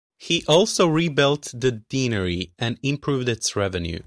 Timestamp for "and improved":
2.57-3.29